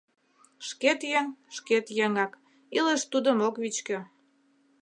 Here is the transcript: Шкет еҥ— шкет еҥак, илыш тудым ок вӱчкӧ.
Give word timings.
Шкет 0.67 1.01
еҥ— 1.19 1.25
шкет 1.55 1.85
еҥак, 2.05 2.31
илыш 2.77 3.01
тудым 3.11 3.37
ок 3.47 3.55
вӱчкӧ. 3.61 3.99